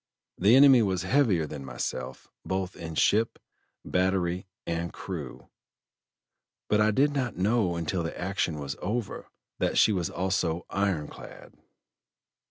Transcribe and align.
The 0.39 0.55
enemy 0.55 0.81
was 0.81 1.03
heavier 1.03 1.45
than 1.45 1.63
myself, 1.63 2.27
both 2.43 2.75
in 2.75 2.95
ship, 2.95 3.37
battery, 3.85 4.47
and 4.65 4.91
crew; 4.91 5.49
but 6.69 6.81
I 6.81 6.89
did 6.89 7.13
not 7.13 7.37
know 7.37 7.75
until 7.75 8.01
the 8.01 8.19
action 8.19 8.57
was 8.57 8.75
over 8.81 9.29
that 9.59 9.77
she 9.77 9.93
was 9.93 10.09
also 10.09 10.65
iron 10.71 11.07
clad." 11.07 11.53